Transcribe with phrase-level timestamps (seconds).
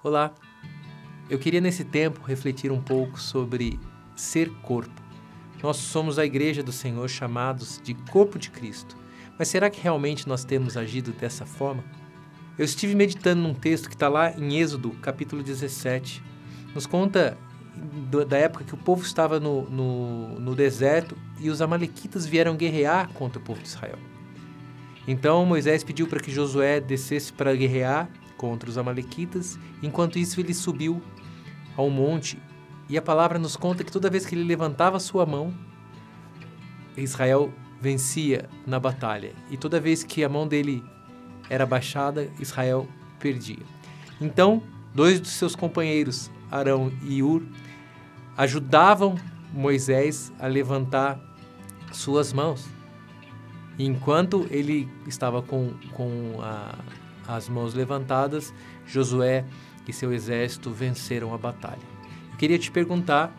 [0.00, 0.32] Olá!
[1.28, 3.80] Eu queria nesse tempo refletir um pouco sobre
[4.14, 5.02] ser corpo.
[5.60, 8.96] Nós somos a igreja do Senhor chamados de corpo de Cristo.
[9.36, 11.82] Mas será que realmente nós temos agido dessa forma?
[12.56, 16.22] Eu estive meditando num texto que está lá em Êxodo, capítulo 17.
[16.72, 17.36] Nos conta
[18.28, 23.08] da época que o povo estava no, no, no deserto e os amalequitas vieram guerrear
[23.14, 23.98] contra o povo de Israel.
[25.08, 28.08] Então Moisés pediu para que Josué descesse para guerrear
[28.38, 29.58] contra os Amalequitas.
[29.82, 31.02] Enquanto isso, ele subiu
[31.76, 32.38] ao monte
[32.88, 35.52] e a palavra nos conta que toda vez que ele levantava sua mão,
[36.96, 39.34] Israel vencia na batalha.
[39.50, 40.82] E toda vez que a mão dele
[41.50, 42.88] era baixada, Israel
[43.18, 43.62] perdia.
[44.18, 44.62] Então,
[44.94, 47.42] dois dos seus companheiros, Arão e Ur,
[48.36, 49.16] ajudavam
[49.52, 51.20] Moisés a levantar
[51.92, 52.66] suas mãos.
[53.78, 56.74] E enquanto ele estava com, com a,
[57.28, 58.54] as mãos levantadas,
[58.86, 59.44] Josué
[59.86, 61.82] e seu exército venceram a batalha.
[62.32, 63.36] Eu queria te perguntar: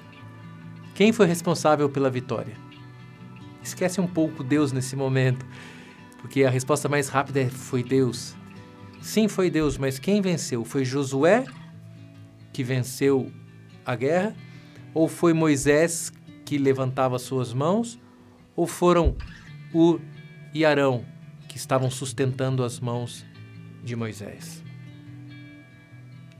[0.93, 2.55] quem foi responsável pela vitória?
[3.63, 5.45] Esquece um pouco Deus nesse momento,
[6.21, 8.35] porque a resposta mais rápida é: foi Deus.
[9.01, 10.63] Sim, foi Deus, mas quem venceu?
[10.63, 11.45] Foi Josué
[12.51, 13.31] que venceu
[13.85, 14.35] a guerra?
[14.93, 16.11] Ou foi Moisés
[16.45, 17.99] que levantava suas mãos?
[18.55, 19.15] Ou foram
[19.73, 20.01] Ur
[20.53, 21.05] e Arão
[21.47, 23.25] que estavam sustentando as mãos
[23.83, 24.63] de Moisés.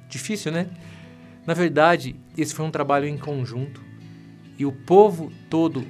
[0.08, 0.70] Difícil, né?
[1.45, 3.82] Na verdade, esse foi um trabalho em conjunto
[4.58, 5.86] e o povo todo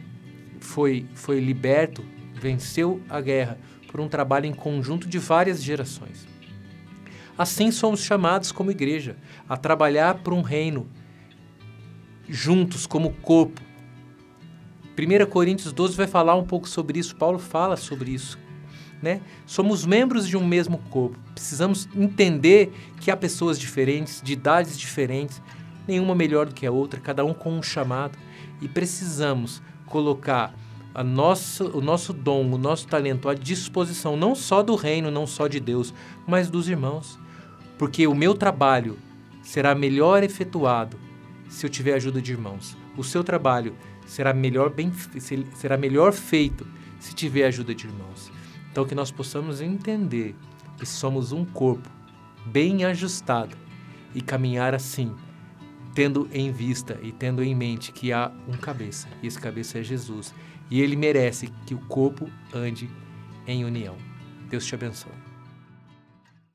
[0.60, 3.58] foi, foi liberto, venceu a guerra
[3.92, 6.28] por um trabalho em conjunto de várias gerações.
[7.38, 9.16] Assim somos chamados como igreja
[9.48, 10.88] a trabalhar por um reino
[12.28, 13.62] juntos como corpo.
[14.98, 18.38] 1 Coríntios 12 vai falar um pouco sobre isso, Paulo fala sobre isso,
[19.02, 19.22] né?
[19.46, 21.18] Somos membros de um mesmo corpo.
[21.34, 25.42] Precisamos entender que há pessoas diferentes, de idades diferentes,
[25.88, 28.18] nenhuma melhor do que a outra, cada um com um chamado,
[28.62, 30.54] e precisamos colocar
[30.94, 35.26] a nossa, o nosso dom, o nosso talento à disposição não só do reino, não
[35.26, 35.94] só de Deus,
[36.28, 37.18] mas dos irmãos.
[37.78, 38.98] Porque o meu trabalho
[39.42, 40.98] será melhor efetuado
[41.48, 42.78] se eu tiver ajuda de irmãos.
[42.98, 44.92] O seu trabalho será melhor, bem,
[45.56, 46.68] será melhor feito
[47.00, 48.32] se tiver ajuda de irmãos.
[48.80, 50.34] Então, que nós possamos entender
[50.78, 51.90] que somos um corpo
[52.46, 53.58] bem ajustado
[54.16, 55.14] e caminhar assim,
[55.94, 59.84] tendo em vista e tendo em mente que há um cabeça, e esse cabeça é
[59.84, 60.34] Jesus,
[60.72, 62.90] e ele merece que o corpo ande
[63.46, 63.98] em união.
[64.50, 65.29] Deus te abençoe.